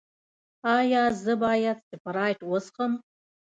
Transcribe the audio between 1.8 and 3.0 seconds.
سپرایټ وڅښم؟